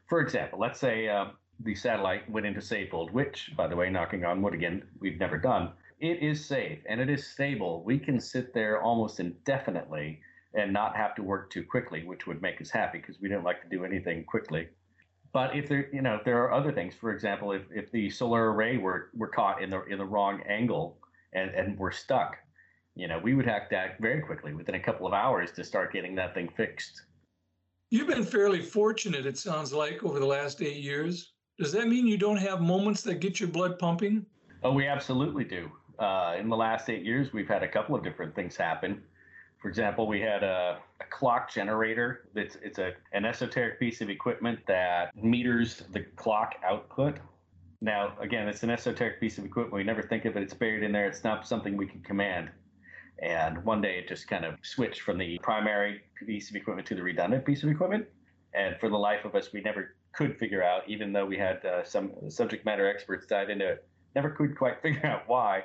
For 0.06 0.20
example, 0.20 0.58
let's 0.58 0.78
say 0.78 1.08
uh, 1.08 1.26
the 1.61 1.75
satellite 1.75 2.31
went 2.31 2.46
into 2.46 2.61
safe 2.61 2.90
hold, 2.90 3.11
which, 3.11 3.52
by 3.56 3.69
the 3.69 3.76
way, 3.76 3.88
knocking 3.88 4.26
on 4.26 4.43
wood 4.43 4.55
again, 4.55 4.82
we've 5.00 5.19
never 5.19 5.38
done. 5.38 5.73
It 5.99 6.23
is 6.23 6.44
safe 6.44 6.81
and 6.87 7.00
it 7.00 7.08
is 7.08 7.26
stable. 7.26 7.82
We 7.84 7.99
can 7.99 8.20
sit 8.20 8.52
there 8.52 8.82
almost 8.82 9.19
indefinitely 9.19 10.20
and 10.55 10.73
not 10.73 10.97
have 10.97 11.14
to 11.14 11.23
work 11.23 11.50
too 11.50 11.64
quickly, 11.64 12.05
which 12.05 12.26
would 12.26 12.43
make 12.43 12.61
us 12.61 12.70
happy 12.70 12.99
because 12.99 13.20
we 13.20 13.29
don't 13.29 13.44
like 13.44 13.62
to 13.62 13.69
do 13.69 13.85
anything 13.85 14.25
quickly. 14.25 14.69
But 15.32 15.55
if 15.55 15.69
there, 15.69 15.88
you 15.93 16.02
know, 16.02 16.17
if 16.17 16.25
there 16.25 16.43
are 16.43 16.52
other 16.52 16.73
things, 16.73 16.94
for 16.94 17.12
example, 17.12 17.52
if, 17.52 17.62
if 17.70 17.91
the 17.93 18.11
solar 18.11 18.52
array 18.52 18.79
were, 18.79 19.11
were 19.14 19.29
caught 19.29 19.62
in 19.62 19.70
the 19.70 19.85
in 19.85 19.99
the 19.99 20.05
wrong 20.05 20.43
angle 20.49 20.99
and, 21.32 21.50
and 21.50 21.79
we're 21.79 21.93
stuck, 21.93 22.37
you 22.97 23.06
know, 23.06 23.19
we 23.19 23.35
would 23.35 23.47
have 23.47 23.69
to 23.69 23.76
act 23.76 24.00
very 24.00 24.20
quickly 24.20 24.52
within 24.55 24.75
a 24.75 24.81
couple 24.81 25.06
of 25.06 25.12
hours 25.12 25.52
to 25.52 25.62
start 25.62 25.93
getting 25.93 26.17
that 26.17 26.35
thing 26.35 26.49
fixed. 26.56 27.02
You've 27.91 28.08
been 28.08 28.25
fairly 28.25 28.61
fortunate, 28.61 29.26
it 29.26 29.38
sounds 29.38 29.73
like, 29.73 30.02
over 30.05 30.19
the 30.19 30.26
last 30.26 30.62
eight 30.62 30.82
years. 30.82 31.32
Does 31.59 31.73
that 31.73 31.88
mean 31.88 32.07
you 32.07 32.16
don't 32.16 32.37
have 32.37 32.61
moments 32.61 33.02
that 33.02 33.16
get 33.16 33.38
your 33.38 33.49
blood 33.49 33.78
pumping? 33.78 34.26
Oh, 34.62 34.73
we 34.73 34.87
absolutely 34.87 35.45
do. 35.45 35.71
Uh, 35.99 36.37
in 36.38 36.49
the 36.49 36.57
last 36.57 36.88
eight 36.88 37.04
years, 37.04 37.33
we've 37.33 37.49
had 37.49 37.62
a 37.62 37.69
couple 37.69 37.95
of 37.95 38.02
different 38.02 38.35
things 38.35 38.57
happen. 38.57 39.02
For 39.61 39.69
example, 39.69 40.07
we 40.07 40.21
had 40.21 40.43
a, 40.43 40.79
a 41.00 41.05
clock 41.11 41.52
generator. 41.52 42.29
It's, 42.35 42.57
it's 42.62 42.79
a, 42.79 42.93
an 43.12 43.26
esoteric 43.26 43.79
piece 43.79 44.00
of 44.00 44.09
equipment 44.09 44.61
that 44.67 45.14
meters 45.14 45.83
the 45.93 46.00
clock 46.17 46.55
output. 46.64 47.19
Now, 47.83 48.14
again, 48.21 48.49
it's 48.49 48.62
an 48.62 48.71
esoteric 48.71 49.21
piece 49.21 49.37
of 49.37 49.45
equipment. 49.45 49.75
We 49.75 49.85
never 49.85 50.02
think 50.02 50.25
of 50.25 50.37
it. 50.37 50.43
It's 50.43 50.55
buried 50.55 50.83
in 50.83 50.93
there. 50.93 51.07
It's 51.07 51.25
not 51.25 51.47
something 51.47 51.76
we 51.76 51.87
can 51.87 52.00
command. 52.00 52.50
And 53.23 53.62
one 53.64 53.83
day 53.83 53.99
it 53.99 54.09
just 54.09 54.29
kind 54.29 54.47
of 54.47 54.55
switched 54.62 55.02
from 55.02 55.19
the 55.19 55.38
primary 55.43 56.00
piece 56.26 56.49
of 56.49 56.57
equipment 56.57 56.88
to 56.88 56.95
the 56.95 57.02
redundant 57.02 57.45
piece 57.45 57.62
of 57.62 57.69
equipment. 57.69 58.07
And 58.55 58.76
for 58.81 58.88
the 58.88 58.97
life 58.97 59.26
of 59.26 59.35
us, 59.35 59.52
we 59.52 59.61
never 59.61 59.95
could 60.12 60.38
figure 60.38 60.62
out, 60.62 60.88
even 60.88 61.12
though 61.12 61.26
we 61.26 61.37
had 61.37 61.64
uh, 61.67 61.85
some 61.85 62.12
subject 62.31 62.64
matter 62.64 62.88
experts 62.88 63.26
dive 63.26 63.50
into 63.50 63.69
it, 63.69 63.88
never 64.14 64.31
could 64.31 64.57
quite 64.57 64.81
figure 64.83 65.05
out 65.05 65.25
why 65.26 65.64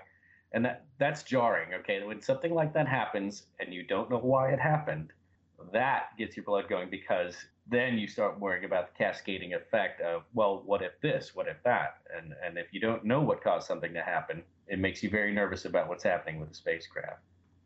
and 0.55 0.65
that 0.65 0.85
that's 0.97 1.21
jarring 1.21 1.73
okay? 1.75 2.01
When 2.03 2.21
something 2.21 2.53
like 2.53 2.73
that 2.73 2.87
happens 2.87 3.43
and 3.59 3.71
you 3.71 3.83
don't 3.83 4.09
know 4.09 4.17
why 4.17 4.49
it 4.49 4.59
happened 4.59 5.11
that 5.73 6.17
gets 6.17 6.35
your 6.35 6.43
blood 6.43 6.67
going 6.69 6.89
because 6.89 7.35
then 7.67 7.97
you 7.97 8.07
start 8.07 8.39
worrying 8.39 8.65
about 8.65 8.87
the 8.87 9.03
cascading 9.03 9.53
effect 9.53 10.01
of 10.01 10.23
well 10.33 10.63
what 10.65 10.81
if 10.81 10.99
this 11.01 11.35
what 11.35 11.47
if 11.47 11.57
that? 11.63 11.97
And 12.15 12.33
and 12.43 12.57
if 12.57 12.67
you 12.71 12.79
don't 12.79 13.03
know 13.03 13.21
what 13.21 13.43
caused 13.43 13.67
something 13.67 13.93
to 13.93 14.01
happen 14.01 14.43
it 14.67 14.79
makes 14.79 15.03
you 15.03 15.09
very 15.09 15.33
nervous 15.33 15.65
about 15.65 15.87
what's 15.87 16.03
happening 16.03 16.39
with 16.39 16.49
the 16.49 16.55
spacecraft. 16.55 17.21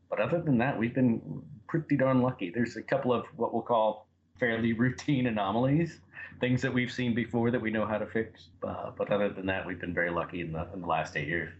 But 0.09 0.19
other 0.19 0.41
than 0.41 0.57
that 0.57 0.77
we've 0.77 0.93
been 0.93 1.41
pretty 1.67 1.95
darn 1.95 2.21
lucky. 2.21 2.49
There's 2.49 2.75
a 2.75 2.81
couple 2.81 3.13
of 3.13 3.25
what 3.35 3.53
we'll 3.53 3.61
call 3.61 4.07
fairly 4.39 4.73
routine 4.85 5.27
anomalies 5.27 5.99
things 6.39 6.61
that 6.61 6.73
we've 6.73 6.91
seen 6.91 7.13
before 7.13 7.51
that 7.51 7.61
we 7.61 7.69
know 7.69 7.85
how 7.85 7.97
to 7.97 8.07
fix. 8.07 8.47
Uh, 8.63 8.91
but 8.97 9.11
other 9.11 9.29
than 9.29 9.45
that 9.45 9.65
we've 9.65 9.79
been 9.79 9.93
very 9.93 10.09
lucky 10.09 10.41
in 10.41 10.53
the, 10.53 10.67
in 10.73 10.81
the 10.81 10.87
last 10.87 11.17
eight 11.17 11.27
years 11.27 11.51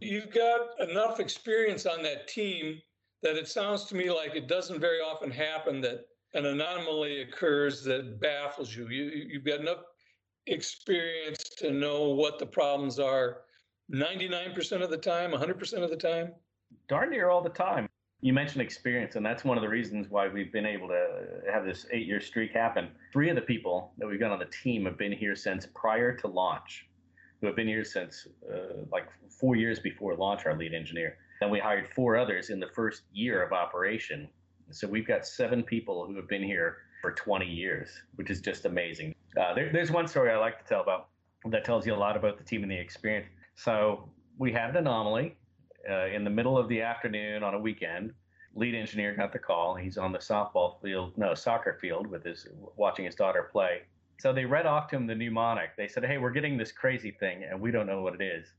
you've 0.00 0.32
got 0.32 0.80
enough 0.88 1.20
experience 1.20 1.86
on 1.86 2.02
that 2.02 2.26
team 2.26 2.80
that 3.22 3.36
it 3.36 3.48
sounds 3.48 3.84
to 3.84 3.94
me 3.94 4.10
like 4.10 4.34
it 4.34 4.48
doesn't 4.48 4.80
very 4.80 5.00
often 5.00 5.30
happen 5.30 5.80
that 5.82 6.06
an 6.34 6.46
anomaly 6.46 7.22
occurs 7.22 7.82
that 7.84 8.20
baffles 8.20 8.74
you. 8.74 8.88
you 8.88 9.28
you've 9.28 9.44
got 9.44 9.60
enough 9.60 9.84
experience 10.46 11.42
to 11.58 11.70
know 11.70 12.08
what 12.08 12.38
the 12.38 12.46
problems 12.46 12.98
are 12.98 13.42
99% 13.92 14.82
of 14.82 14.90
the 14.90 14.96
time, 14.96 15.32
100% 15.32 15.82
of 15.82 15.90
the 15.90 15.96
time? 15.96 16.32
Darn 16.88 17.10
near 17.10 17.28
all 17.28 17.42
the 17.42 17.50
time. 17.50 17.88
You 18.20 18.32
mentioned 18.32 18.62
experience, 18.62 19.16
and 19.16 19.24
that's 19.24 19.44
one 19.44 19.56
of 19.56 19.62
the 19.62 19.68
reasons 19.68 20.08
why 20.10 20.28
we've 20.28 20.52
been 20.52 20.66
able 20.66 20.88
to 20.88 21.40
have 21.50 21.64
this 21.64 21.86
eight 21.90 22.06
year 22.06 22.20
streak 22.20 22.52
happen. 22.52 22.88
Three 23.12 23.30
of 23.30 23.34
the 23.34 23.42
people 23.42 23.92
that 23.98 24.06
we've 24.06 24.20
got 24.20 24.30
on 24.30 24.38
the 24.38 24.44
team 24.62 24.84
have 24.84 24.98
been 24.98 25.12
here 25.12 25.34
since 25.34 25.66
prior 25.74 26.14
to 26.18 26.28
launch. 26.28 26.86
Who 27.40 27.46
have 27.46 27.56
been 27.56 27.68
here 27.68 27.84
since 27.84 28.26
uh, 28.52 28.84
like 28.92 29.06
four 29.28 29.56
years 29.56 29.78
before 29.78 30.14
launch, 30.14 30.46
our 30.46 30.56
lead 30.56 30.74
engineer. 30.74 31.16
Then 31.40 31.50
we 31.50 31.58
hired 31.58 31.88
four 31.94 32.16
others 32.16 32.50
in 32.50 32.60
the 32.60 32.68
first 32.68 33.02
year 33.12 33.42
of 33.42 33.52
operation. 33.52 34.28
So 34.70 34.86
we've 34.86 35.06
got 35.06 35.26
seven 35.26 35.62
people 35.62 36.06
who 36.06 36.14
have 36.16 36.28
been 36.28 36.42
here 36.42 36.76
for 37.00 37.12
20 37.12 37.46
years, 37.46 37.90
which 38.16 38.30
is 38.30 38.40
just 38.40 38.66
amazing. 38.66 39.14
Uh, 39.40 39.54
there, 39.54 39.70
there's 39.72 39.90
one 39.90 40.06
story 40.06 40.30
I 40.30 40.36
like 40.36 40.58
to 40.58 40.64
tell 40.64 40.82
about 40.82 41.08
that 41.46 41.64
tells 41.64 41.86
you 41.86 41.94
a 41.94 41.96
lot 41.96 42.16
about 42.16 42.36
the 42.36 42.44
team 42.44 42.62
and 42.62 42.70
the 42.70 42.78
experience. 42.78 43.26
So 43.54 44.10
we 44.38 44.52
had 44.52 44.70
an 44.70 44.76
anomaly 44.76 45.36
uh, 45.88 46.06
in 46.06 46.24
the 46.24 46.30
middle 46.30 46.58
of 46.58 46.68
the 46.68 46.82
afternoon 46.82 47.42
on 47.42 47.54
a 47.54 47.58
weekend. 47.58 48.12
Lead 48.54 48.74
engineer 48.74 49.14
got 49.14 49.32
the 49.32 49.38
call. 49.38 49.74
He's 49.74 49.96
on 49.96 50.12
the 50.12 50.18
softball 50.18 50.80
field, 50.82 51.16
no, 51.16 51.34
soccer 51.34 51.78
field 51.80 52.06
with 52.06 52.24
his 52.24 52.46
watching 52.76 53.06
his 53.06 53.14
daughter 53.14 53.48
play. 53.50 53.82
So 54.20 54.34
they 54.34 54.44
read 54.44 54.66
off 54.66 54.88
to 54.88 54.96
him 54.96 55.06
the 55.06 55.14
mnemonic. 55.14 55.76
They 55.76 55.88
said, 55.88 56.04
"Hey, 56.04 56.18
we're 56.18 56.30
getting 56.30 56.58
this 56.58 56.72
crazy 56.72 57.10
thing, 57.10 57.44
and 57.44 57.58
we 57.58 57.70
don't 57.70 57.86
know 57.86 58.02
what 58.02 58.14
it 58.14 58.20
is." 58.20 58.52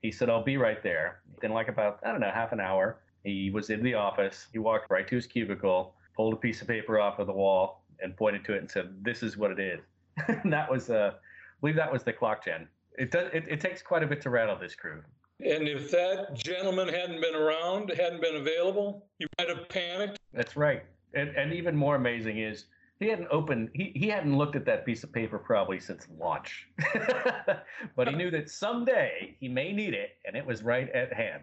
He 0.00 0.10
said, 0.10 0.30
"I'll 0.30 0.42
be 0.42 0.56
right 0.56 0.82
there." 0.82 1.20
Then, 1.42 1.52
like 1.52 1.68
about 1.68 2.00
I 2.02 2.12
don't 2.12 2.20
know 2.20 2.30
half 2.30 2.52
an 2.52 2.60
hour, 2.60 3.02
he 3.22 3.50
was 3.50 3.68
in 3.68 3.82
the 3.82 3.92
office. 3.92 4.48
He 4.52 4.58
walked 4.58 4.90
right 4.90 5.06
to 5.06 5.14
his 5.14 5.26
cubicle, 5.26 5.94
pulled 6.16 6.32
a 6.32 6.36
piece 6.36 6.62
of 6.62 6.68
paper 6.68 6.98
off 6.98 7.18
of 7.18 7.26
the 7.26 7.32
wall, 7.32 7.84
and 8.00 8.16
pointed 8.16 8.42
to 8.46 8.54
it 8.54 8.58
and 8.58 8.70
said, 8.70 9.04
"This 9.04 9.22
is 9.22 9.36
what 9.36 9.50
it 9.50 9.60
is." 9.60 9.80
and 10.28 10.50
that 10.56 10.70
was, 10.70 10.88
uh, 10.88 11.12
I 11.14 11.18
believe 11.60 11.76
that 11.76 11.92
was 11.92 12.04
the 12.04 12.12
clock 12.14 12.44
gen. 12.44 12.66
It 12.96 13.10
does. 13.10 13.28
It, 13.34 13.44
it 13.48 13.60
takes 13.60 13.82
quite 13.82 14.02
a 14.02 14.06
bit 14.06 14.22
to 14.22 14.30
rattle 14.30 14.56
this 14.58 14.74
crew. 14.74 15.02
And 15.40 15.68
if 15.68 15.90
that 15.90 16.34
gentleman 16.34 16.88
hadn't 16.88 17.20
been 17.20 17.34
around, 17.34 17.90
hadn't 17.90 18.22
been 18.22 18.36
available, 18.36 19.06
you 19.18 19.26
might 19.38 19.48
have 19.48 19.68
panicked. 19.68 20.18
That's 20.32 20.56
right. 20.56 20.84
And, 21.14 21.30
and 21.36 21.52
even 21.52 21.76
more 21.76 21.96
amazing 21.96 22.38
is 22.38 22.66
he 23.02 23.08
hadn't 23.08 23.28
opened, 23.30 23.70
he, 23.74 23.92
he 23.94 24.08
hadn't 24.08 24.36
looked 24.36 24.56
at 24.56 24.64
that 24.66 24.84
piece 24.84 25.04
of 25.04 25.12
paper 25.12 25.38
probably 25.38 25.80
since 25.80 26.06
launch. 26.18 26.68
but 27.96 28.08
he 28.08 28.14
knew 28.14 28.30
that 28.30 28.50
someday 28.50 29.36
he 29.40 29.48
may 29.48 29.72
need 29.72 29.94
it, 29.94 30.10
and 30.24 30.36
it 30.36 30.44
was 30.44 30.62
right 30.62 30.90
at 30.90 31.12
hand. 31.12 31.42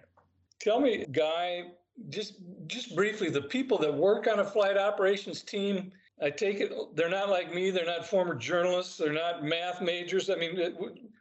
Tell 0.60 0.80
me, 0.80 1.06
Guy, 1.12 1.72
just 2.10 2.36
just 2.68 2.96
briefly, 2.96 3.30
the 3.30 3.42
people 3.42 3.78
that 3.80 3.94
work 3.94 4.28
on 4.28 4.40
a 4.40 4.46
flight 4.46 4.78
operations 4.78 5.42
team, 5.42 5.92
I 6.22 6.30
take 6.30 6.60
it 6.60 6.72
they're 6.96 7.10
not 7.10 7.30
like 7.30 7.54
me. 7.54 7.72
They're 7.72 7.86
not 7.86 8.06
former 8.06 8.36
journalists. 8.36 8.98
They're 8.98 9.14
not 9.14 9.44
math 9.44 9.82
majors. 9.82 10.30
I 10.30 10.36
mean, 10.36 10.76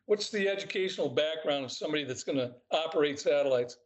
what's 0.07 0.31
the 0.31 0.49
educational 0.49 1.09
background 1.09 1.65
of 1.65 1.73
somebody 1.73 2.05
that's 2.05 2.25
going 2.25 2.39
to 2.39 2.55
operate 2.71 3.19
satellites? 3.19 3.79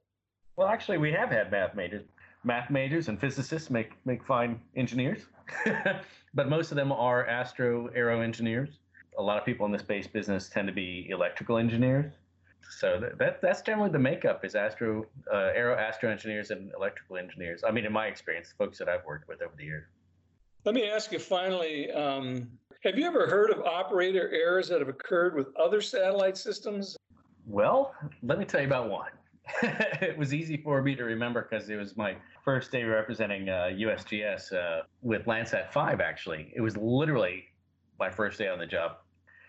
Well, 0.57 0.69
actually, 0.69 0.99
we 0.99 1.13
have 1.13 1.31
had 1.31 1.51
math 1.51 1.75
majors. 1.75 2.05
Math 2.45 2.71
majors 2.71 3.09
and 3.09 3.21
physicists 3.21 3.71
make 3.71 3.93
make 4.05 4.25
fine 4.25 4.61
engineers, 4.77 5.27
but 6.35 6.49
most 6.49 6.73
of 6.73 6.77
them 6.77 6.91
are 6.93 7.27
astro 7.27 7.89
aero 7.95 8.21
engineers. 8.21 8.81
A 9.19 9.23
lot 9.23 9.39
of 9.39 9.45
people 9.45 9.67
in 9.67 9.73
the 9.73 9.79
space 9.79 10.07
business 10.07 10.49
tend 10.49 10.67
to 10.67 10.75
be 10.75 11.07
electrical 11.11 11.59
engineers. 11.59 12.13
So 12.79 12.99
that, 13.01 13.19
that 13.19 13.43
that's 13.43 13.63
generally 13.63 13.91
the 13.91 13.99
makeup 13.99 14.45
is 14.45 14.55
astro 14.55 15.07
uh, 15.33 15.51
aero 15.55 15.77
astro 15.77 16.11
engineers 16.11 16.51
and 16.51 16.73
electrical 16.77 17.17
engineers. 17.17 17.63
I 17.67 17.71
mean, 17.71 17.85
in 17.85 17.93
my 17.93 18.07
experience, 18.07 18.49
the 18.49 18.65
folks 18.65 18.79
that 18.79 18.89
I've 18.89 19.05
worked 19.05 19.29
with 19.29 19.43
over 19.43 19.55
the 19.57 19.65
years. 19.65 19.87
Let 20.65 20.75
me 20.75 20.89
ask 20.89 21.13
you 21.13 21.19
finally, 21.19 21.91
um, 21.91 22.49
have 22.85 22.99
you 22.99 23.07
ever 23.07 23.27
heard 23.29 23.51
of 23.51 23.61
operator 23.61 24.31
errors 24.33 24.69
that 24.69 24.81
have 24.81 24.89
occurred 24.89 25.35
with 25.35 25.55
other 25.57 25.81
satellite 25.81 26.37
systems? 26.37 26.97
Well, 27.47 27.95
let 28.23 28.39
me 28.39 28.45
tell 28.45 28.61
you 28.61 28.67
about 28.67 28.89
one. 28.89 29.11
it 29.63 30.17
was 30.17 30.33
easy 30.33 30.57
for 30.57 30.83
me 30.83 30.95
to 30.95 31.05
remember 31.05 31.47
because 31.49 31.69
it 31.69 31.77
was 31.77 31.97
my 31.97 32.17
first 32.45 32.71
day 32.71 32.85
representing 32.85 33.49
uh, 33.49 33.71
USGS 33.73 34.53
uh, 34.53 34.83
with 35.03 35.27
Landsat 35.27 35.73
5, 35.73 36.01
actually. 36.01 36.53
It 36.55 36.61
was 36.61 36.77
literally 36.77 37.45
my 37.99 38.11
first 38.11 38.39
day 38.39 38.49
on 38.49 38.59
the 38.59 38.67
job. 38.67 38.99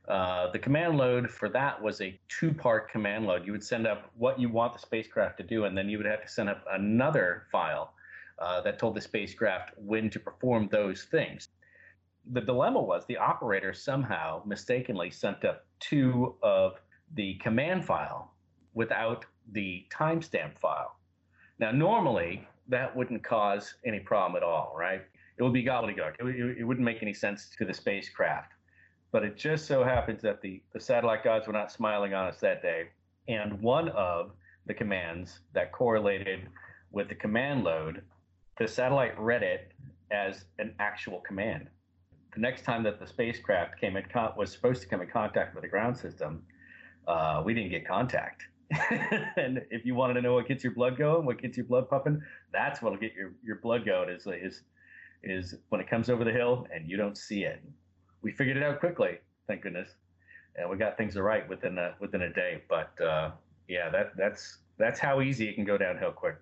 Uh, 0.07 0.51
the 0.51 0.59
command 0.59 0.97
load 0.97 1.29
for 1.29 1.47
that 1.49 1.81
was 1.81 2.01
a 2.01 2.19
two 2.27 2.53
part 2.53 2.91
command 2.91 3.25
load. 3.25 3.45
You 3.45 3.51
would 3.53 3.63
send 3.63 3.87
up 3.87 4.11
what 4.17 4.39
you 4.39 4.49
want 4.49 4.73
the 4.73 4.79
spacecraft 4.79 5.37
to 5.37 5.43
do, 5.43 5.65
and 5.65 5.77
then 5.77 5.87
you 5.87 5.97
would 5.97 6.07
have 6.07 6.21
to 6.21 6.27
send 6.27 6.49
up 6.49 6.65
another 6.71 7.43
file 7.51 7.93
uh, 8.39 8.61
that 8.61 8.79
told 8.79 8.95
the 8.95 9.01
spacecraft 9.01 9.71
when 9.77 10.09
to 10.09 10.19
perform 10.19 10.67
those 10.71 11.03
things 11.03 11.49
the 12.31 12.41
dilemma 12.41 12.81
was 12.81 13.05
the 13.05 13.17
operator 13.17 13.73
somehow 13.73 14.41
mistakenly 14.45 15.11
sent 15.11 15.43
up 15.43 15.65
two 15.79 16.35
of 16.41 16.79
the 17.15 17.35
command 17.35 17.83
file 17.85 18.33
without 18.73 19.25
the 19.51 19.85
timestamp 19.91 20.57
file. 20.59 20.95
Now, 21.59 21.71
normally 21.71 22.47
that 22.69 22.95
wouldn't 22.95 23.23
cause 23.23 23.75
any 23.85 23.99
problem 23.99 24.35
at 24.35 24.43
all, 24.43 24.75
right? 24.77 25.01
It 25.37 25.43
would 25.43 25.53
be 25.53 25.63
gobbledygook. 25.63 26.15
It, 26.19 26.57
it, 26.59 26.63
wouldn't 26.63 26.85
make 26.85 27.01
any 27.01 27.13
sense 27.13 27.49
to 27.57 27.65
the 27.65 27.73
spacecraft. 27.73 28.51
But 29.11 29.23
it 29.23 29.37
just 29.37 29.65
so 29.65 29.83
happens 29.83 30.21
that 30.21 30.41
the, 30.41 30.61
the 30.73 30.79
satellite 30.79 31.23
gods 31.23 31.47
were 31.47 31.53
not 31.53 31.71
smiling 31.71 32.13
on 32.13 32.27
us 32.27 32.39
that 32.39 32.61
day. 32.61 32.89
And 33.27 33.61
one 33.61 33.89
of 33.89 34.31
the 34.65 34.73
commands 34.73 35.39
that 35.53 35.71
correlated 35.71 36.47
with 36.91 37.09
the 37.09 37.15
command 37.15 37.63
load, 37.63 38.01
the 38.57 38.67
satellite 38.67 39.19
read 39.19 39.43
it 39.43 39.71
as 40.11 40.45
an 40.59 40.73
actual 40.79 41.21
command 41.21 41.69
the 42.33 42.39
next 42.39 42.63
time 42.63 42.83
that 42.83 42.99
the 42.99 43.07
spacecraft 43.07 43.79
came 43.79 43.95
in 43.95 44.03
con- 44.11 44.33
was 44.35 44.51
supposed 44.51 44.81
to 44.81 44.87
come 44.87 45.01
in 45.01 45.07
contact 45.07 45.53
with 45.53 45.63
the 45.63 45.67
ground 45.67 45.97
system, 45.97 46.43
uh, 47.07 47.41
we 47.45 47.53
didn't 47.53 47.69
get 47.69 47.87
contact. 47.87 48.43
and 49.37 49.61
if 49.69 49.85
you 49.85 49.95
wanted 49.95 50.15
to 50.15 50.21
know 50.21 50.33
what 50.33 50.47
gets 50.47 50.63
your 50.63 50.73
blood 50.73 50.97
going, 50.97 51.25
what 51.25 51.41
gets 51.41 51.57
your 51.57 51.65
blood 51.65 51.89
pumping, 51.89 52.21
that's 52.51 52.81
what'll 52.81 52.97
get 52.97 53.13
your, 53.13 53.33
your 53.43 53.57
blood 53.57 53.85
going 53.85 54.09
is, 54.09 54.25
is, 54.27 54.61
is 55.23 55.55
when 55.69 55.81
it 55.81 55.89
comes 55.89 56.09
over 56.09 56.23
the 56.23 56.31
hill 56.31 56.67
and 56.73 56.89
you 56.89 56.97
don't 56.97 57.17
see 57.17 57.43
it. 57.43 57.61
We 58.21 58.31
figured 58.31 58.57
it 58.57 58.63
out 58.63 58.79
quickly, 58.79 59.19
thank 59.47 59.61
goodness. 59.61 59.89
And 60.55 60.69
we 60.69 60.77
got 60.77 60.97
things 60.97 61.15
right 61.15 61.47
within 61.49 61.77
a, 61.77 61.95
within 61.99 62.23
a 62.23 62.33
day. 62.33 62.61
But 62.69 62.99
uh, 63.01 63.31
yeah, 63.67 63.89
that, 63.89 64.13
that's, 64.17 64.59
that's 64.77 64.99
how 64.99 65.21
easy 65.21 65.49
it 65.49 65.55
can 65.55 65.65
go 65.65 65.77
downhill 65.77 66.11
quick. 66.11 66.37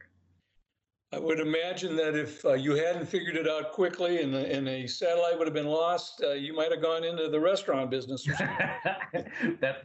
I 1.14 1.20
would 1.20 1.42
imagine 1.42 1.98
that 1.98 2.16
if 2.16 2.44
uh, 2.46 2.54
you 2.54 2.74
hadn't 2.74 3.06
figured 3.06 3.36
it 3.36 3.48
out 3.48 3.74
quickly 3.74 4.22
and, 4.22 4.34
and 4.34 4.68
a 4.70 4.88
satellite 4.88 5.38
would 5.38 5.46
have 5.46 5.54
been 5.54 5.68
lost, 5.68 6.24
uh, 6.24 6.32
you 6.32 6.56
might 6.56 6.72
have 6.72 6.82
gone 6.82 7.04
into 7.04 7.28
the 7.28 7.40
restaurant 7.40 7.92
business. 7.92 8.24
that 9.60 9.84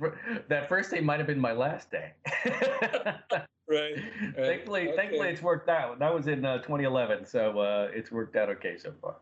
that 0.48 0.68
first 0.68 0.92
day 0.92 1.00
might 1.00 1.18
have 1.18 1.26
been 1.26 1.40
my 1.40 1.50
last 1.50 1.90
day. 1.90 2.12
right, 2.46 3.40
right. 3.68 4.34
Thankfully, 4.36 4.88
okay. 4.88 4.96
thankfully, 4.96 5.28
it's 5.28 5.42
worked 5.42 5.68
out. 5.68 5.98
That 5.98 6.14
was 6.14 6.28
in 6.28 6.44
uh, 6.44 6.58
2011, 6.58 7.26
so 7.26 7.58
uh, 7.58 7.88
it's 7.92 8.12
worked 8.12 8.36
out 8.36 8.48
okay 8.50 8.76
so 8.78 8.92
far. 9.02 9.16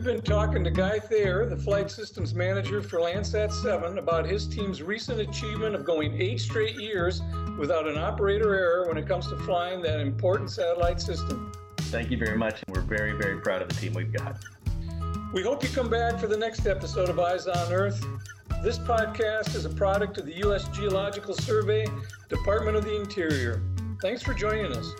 We've 0.00 0.14
been 0.14 0.22
talking 0.22 0.64
to 0.64 0.70
Guy 0.70 0.98
Thayer, 0.98 1.44
the 1.44 1.58
flight 1.58 1.90
systems 1.90 2.32
manager 2.32 2.80
for 2.80 3.00
Landsat 3.00 3.52
7, 3.52 3.98
about 3.98 4.24
his 4.24 4.46
team's 4.46 4.82
recent 4.82 5.20
achievement 5.20 5.74
of 5.74 5.84
going 5.84 6.18
eight 6.18 6.40
straight 6.40 6.76
years 6.76 7.20
without 7.58 7.86
an 7.86 7.98
operator 7.98 8.54
error 8.54 8.88
when 8.88 8.96
it 8.96 9.06
comes 9.06 9.28
to 9.28 9.36
flying 9.40 9.82
that 9.82 10.00
important 10.00 10.50
satellite 10.50 11.02
system. 11.02 11.52
Thank 11.76 12.10
you 12.10 12.16
very 12.16 12.38
much. 12.38 12.62
We're 12.68 12.80
very, 12.80 13.12
very 13.12 13.42
proud 13.42 13.60
of 13.60 13.68
the 13.68 13.74
team 13.74 13.92
we've 13.92 14.10
got. 14.10 14.42
We 15.34 15.42
hope 15.42 15.62
you 15.62 15.68
come 15.68 15.90
back 15.90 16.18
for 16.18 16.28
the 16.28 16.38
next 16.38 16.66
episode 16.66 17.10
of 17.10 17.20
Eyes 17.20 17.46
on 17.46 17.70
Earth. 17.70 18.02
This 18.62 18.78
podcast 18.78 19.54
is 19.54 19.66
a 19.66 19.70
product 19.70 20.16
of 20.16 20.24
the 20.24 20.36
U.S. 20.38 20.66
Geological 20.68 21.34
Survey, 21.34 21.86
Department 22.30 22.74
of 22.74 22.86
the 22.86 22.98
Interior. 22.98 23.60
Thanks 24.00 24.22
for 24.22 24.32
joining 24.32 24.72
us. 24.72 24.94